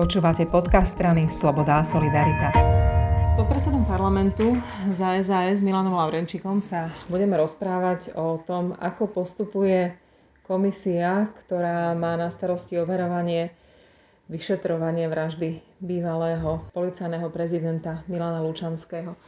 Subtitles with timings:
[0.00, 2.48] Počúvate podcast strany Sloboda a Solidarita.
[3.28, 4.56] S podpredsedom parlamentu
[4.96, 9.92] za SAS Milanom Laurenčikom sa budeme rozprávať o tom, ako postupuje
[10.40, 13.52] komisia, ktorá má na starosti overovanie
[14.32, 19.20] vyšetrovanie vraždy bývalého policajného prezidenta Milana Lučanského.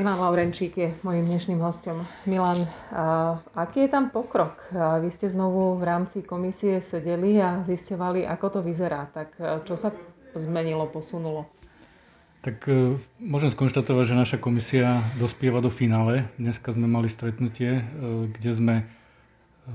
[0.00, 2.08] Milan Laurenčík je mojim dnešným hostom.
[2.24, 2.56] Milan,
[2.88, 4.56] a aký je tam pokrok?
[4.72, 9.12] A vy ste znovu v rámci komisie sedeli a zistovali, ako to vyzerá.
[9.12, 9.36] Tak
[9.68, 9.92] čo sa
[10.32, 11.44] zmenilo, posunulo?
[12.40, 16.32] Tak e, môžem skonštatovať, že naša komisia dospieva do finále.
[16.40, 18.74] Dneska sme mali stretnutie, e, kde sme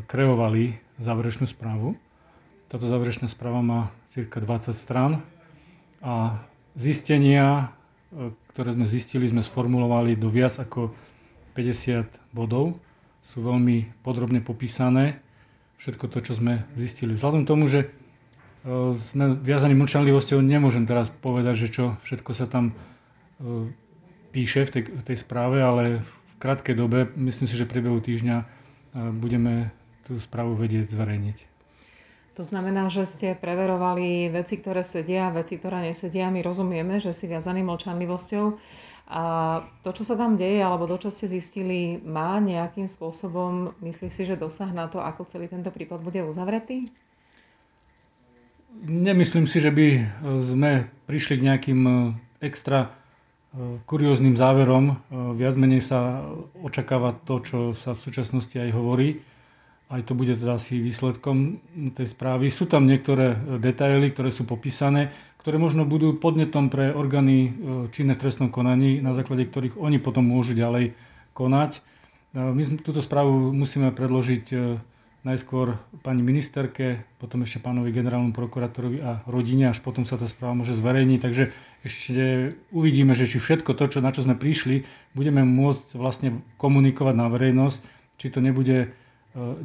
[0.10, 1.94] kreovali záverečnú správu.
[2.73, 5.21] Táto záverečná správa má cirka 20 strán
[6.02, 6.41] a
[6.73, 7.70] zistenia
[8.54, 10.96] ktoré sme zistili, sme sformulovali do viac ako
[11.55, 12.80] 50 bodov.
[13.26, 15.20] Sú veľmi podrobne popísané
[15.78, 17.16] všetko to, čo sme zistili.
[17.16, 17.88] Vzhľadom tomu, že e,
[19.12, 23.74] sme viazaní mlčanlivosťou, nemôžem teraz povedať, že čo všetko sa tam e,
[24.32, 28.00] píše v tej, v tej správe, ale v krátkej dobe, myslím si, že v priebehu
[28.00, 28.46] týždňa e,
[29.16, 29.74] budeme
[30.05, 31.54] tú správu vedieť zverejniť.
[32.36, 36.28] To znamená, že ste preverovali veci, ktoré sedia, veci, ktoré nesedia.
[36.28, 38.46] My rozumieme, že si viazaný mlčanlivosťou.
[39.05, 39.24] A
[39.86, 44.24] to, čo sa tam deje, alebo to, čo ste zistili, má nejakým spôsobom, myslíš si,
[44.28, 46.91] že dosah na to, ako celý tento prípad bude uzavretý?
[48.84, 49.88] Nemyslím si, že by
[50.52, 51.94] sme prišli k nejakým e,
[52.44, 54.91] extra e, kurióznym záverom.
[54.91, 54.96] E,
[55.40, 56.28] viac menej sa
[56.60, 59.24] očakáva to, čo sa v súčasnosti aj hovorí
[59.86, 61.62] aj to bude teda asi výsledkom
[61.94, 62.50] tej správy.
[62.50, 65.14] Sú tam niektoré detaily, ktoré sú popísané,
[65.46, 67.50] ktoré možno budú podnetom pre orgány e,
[67.94, 70.97] činné v trestnom konaní, na základe ktorých oni potom môžu ďalej
[71.38, 71.78] konať.
[71.78, 71.80] E,
[72.34, 74.58] my túto správu musíme predložiť e,
[75.22, 80.58] najskôr pani ministerke, potom ešte pánovi generálnom prokurátorovi a rodine, až potom sa tá správa
[80.58, 81.19] môže zverejniť.
[81.22, 81.44] Takže
[81.86, 84.81] ešte uvidíme, že či všetko to, čo, na čo sme prišli,
[85.13, 87.78] budeme môcť vlastne komunikovať na verejnosť,
[88.18, 89.04] či to nebude E,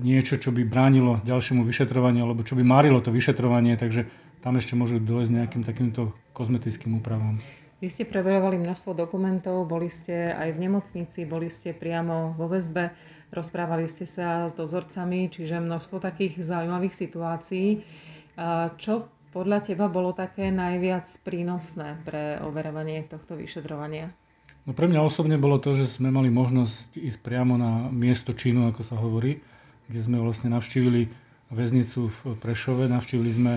[0.03, 4.11] niečo, čo by bránilo ďalšiemu vyšetrovaniu, alebo čo by marilo to vyšetrovanie, takže
[4.43, 7.39] tam ešte môžu dojsť nejakým takýmto kozmetickým úpravám.
[7.81, 12.93] Vy ste preverovali množstvo dokumentov, boli ste aj v nemocnici, boli ste priamo vo väzbe,
[13.33, 17.81] rozprávali ste sa s dozorcami, čiže množstvo takých zaujímavých situácií.
[18.77, 24.13] Čo podľa teba bolo také najviac prínosné pre overovanie tohto vyšetrovania?
[24.69, 28.69] No pre mňa osobne bolo to, že sme mali možnosť ísť priamo na miesto činu,
[28.69, 29.41] ako sa hovorí
[29.91, 31.11] kde sme vlastne navštívili
[31.51, 33.55] väznicu v Prešove, navštívili sme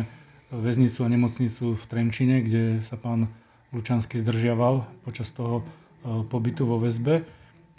[0.49, 3.29] väznicu a nemocnicu v Trenčine, kde sa pán
[3.69, 5.63] Lučanský zdržiaval počas toho e,
[6.25, 7.25] pobytu vo väzbe.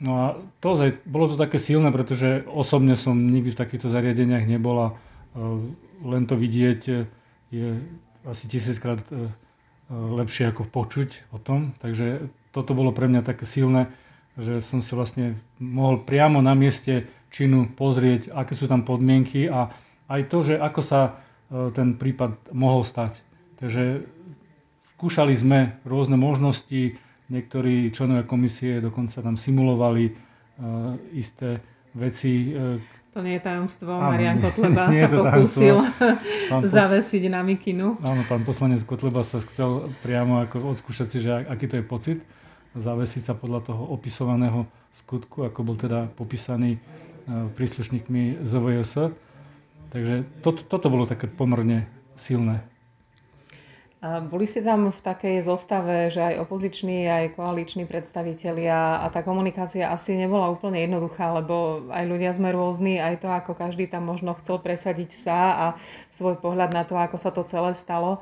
[0.03, 0.27] No a
[0.59, 0.75] to,
[1.07, 4.91] bolo to také silné, pretože osobne som nikdy v takýchto zariadeniach nebola.
[4.91, 4.95] E,
[6.03, 6.81] len to vidieť
[7.55, 7.79] je
[8.27, 9.31] asi tisíckrát e,
[9.91, 11.77] lepšie ako počuť o tom.
[11.79, 13.93] Takže toto bolo pre mňa také silné,
[14.35, 19.75] že som si vlastne mohol priamo na mieste činu pozrieť, aké sú tam podmienky a
[20.07, 21.11] aj to, že ako sa e,
[21.75, 23.19] ten prípad mohol stať.
[23.59, 24.07] Takže
[24.95, 26.95] skúšali sme rôzne možnosti,
[27.27, 31.65] niektorí členovia komisie dokonca tam simulovali uh, isté
[31.97, 32.53] veci.
[32.53, 32.77] Uh,
[33.17, 35.81] to nie je tajomstvo, áno, Marian Kotleba sa pokúsil
[36.77, 37.97] zavesiť na mikinu.
[38.05, 42.19] Áno, pán poslanec Kotleba sa chcel priamo ako odskúšať si, že aký to je pocit
[42.77, 49.15] zavesiť sa podľa toho opisovaného skutku, ako bol teda popísaný E, príslušníkmi ZVS.
[49.95, 51.87] Takže toto, toto bolo také pomerne
[52.19, 52.67] silné.
[54.05, 59.25] A boli ste tam v takej zostave, že aj opoziční, aj koaliční predstavitelia a tá
[59.25, 64.05] komunikácia asi nebola úplne jednoduchá, lebo aj ľudia sme rôzni, aj to, ako každý tam
[64.05, 65.67] možno chcel presadiť sa a
[66.13, 68.21] svoj pohľad na to, ako sa to celé stalo.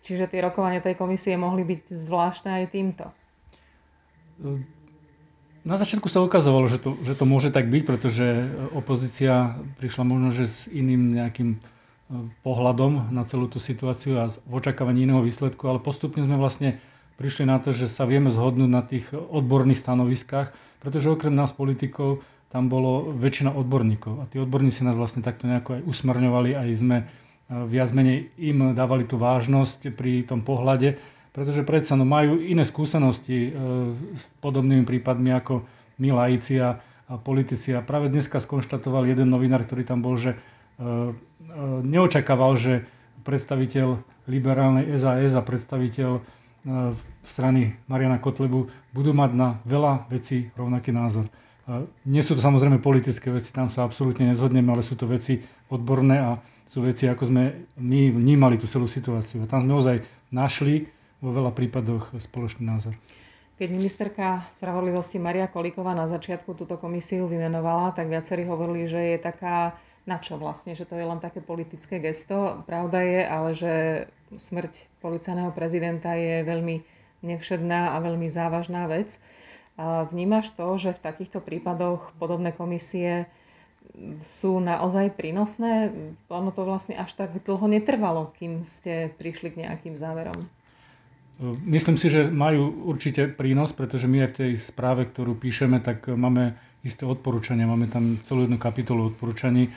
[0.00, 3.12] Čiže tie rokovania tej komisie mohli byť zvláštne aj týmto.
[5.64, 8.26] E, na začiatku sa ukazovalo, že to, že to môže tak byť, pretože
[8.74, 11.58] opozícia prišla možno že s iným nejakým e,
[12.46, 16.78] pohľadom na celú tú situáciu a v očakávaní iného výsledku, ale postupne sme vlastne
[17.18, 22.22] prišli na to, že sa vieme zhodnúť na tých odborných stanoviskách, pretože okrem nás politikov
[22.48, 24.14] tam bolo väčšina odborníkov.
[24.22, 27.04] A tí odborníci nás vlastne takto nejako aj usmerňovali, aj sme e,
[27.66, 33.48] viac menej im dávali tú vážnosť pri tom pohľade, pretože predsa no, majú iné skúsenosti
[33.48, 33.50] e,
[34.16, 35.64] s podobnými prípadmi ako
[35.98, 36.78] my laici a,
[37.08, 37.74] a politici.
[37.74, 41.12] A práve dneska skonštatoval jeden novinár, ktorý tam bol, že e, e,
[41.84, 42.86] neočakával, že
[43.26, 46.22] predstaviteľ liberálnej SAS a predstaviteľ e,
[47.24, 51.28] strany Mariana Kotlebu budú mať na veľa vecí rovnaký názor.
[51.28, 51.32] E,
[52.08, 56.16] nie sú to samozrejme politické veci, tam sa absolútne nezhodneme, ale sú to veci odborné
[56.20, 56.30] a
[56.68, 59.44] sú veci, ako sme my vnímali tú celú situáciu.
[59.44, 59.96] A tam sme ozaj
[60.28, 62.94] našli vo veľa prípadoch spoločný názor.
[63.58, 69.18] Keď ministerka spravodlivosti Maria Kolíková na začiatku túto komisiu vymenovala, tak viacerí hovorili, že je
[69.18, 69.74] taká
[70.06, 72.62] na čo vlastne, že to je len také politické gesto.
[72.64, 73.72] Pravda je, ale že
[74.30, 76.80] smrť policajného prezidenta je veľmi
[77.26, 79.18] nevšedná a veľmi závažná vec.
[79.76, 83.26] Vnímaš to, že v takýchto prípadoch podobné komisie
[84.22, 85.90] sú naozaj prínosné?
[86.30, 90.46] Ono to vlastne až tak dlho netrvalo, kým ste prišli k nejakým záverom.
[91.62, 96.10] Myslím si, že majú určite prínos, pretože my aj v tej správe, ktorú píšeme, tak
[96.10, 97.70] máme isté odporúčania.
[97.70, 99.72] Máme tam celú jednu kapitolu odporúčaní, e,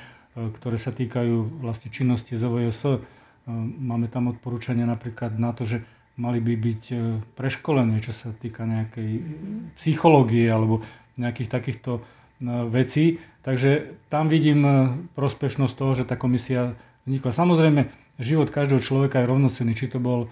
[0.57, 2.81] ktoré sa týkajú vlastne činnosti ZVS.
[2.85, 2.97] E,
[3.77, 5.85] máme tam odporúčania napríklad na to, že
[6.17, 6.95] mali by byť e,
[7.37, 9.21] preškolení, čo sa týka nejakej
[9.77, 10.81] psychológie alebo
[11.21, 12.01] nejakých takýchto
[12.73, 13.21] vecí.
[13.45, 14.65] Takže tam vidím
[15.13, 16.73] prospešnosť toho, že tá komisia
[17.05, 17.37] vznikla.
[17.37, 17.81] Samozrejme,
[18.17, 20.25] život každého človeka je rovnocenný, či to bol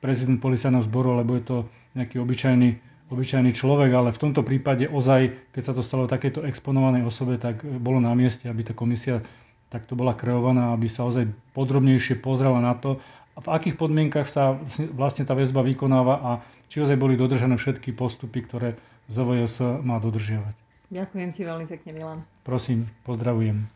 [0.00, 1.56] prezident policajného zboru, lebo je to
[1.96, 2.76] nejaký obyčajný,
[3.08, 7.64] obyčajný človek, ale v tomto prípade ozaj, keď sa to stalo takéto exponovanej osobe, tak
[7.64, 9.24] bolo na mieste, aby tá komisia
[9.72, 11.26] takto bola kreovaná, aby sa ozaj
[11.56, 13.00] podrobnejšie pozrela na to,
[13.36, 14.56] v akých podmienkach sa
[14.96, 16.30] vlastne tá väzba vykonáva a
[16.72, 18.80] či ozaj boli dodržané všetky postupy, ktoré
[19.12, 20.56] ZVS má dodržiavať.
[20.88, 22.18] Ďakujem ti veľmi pekne, Milan.
[22.46, 23.66] Prosím, pozdravujem.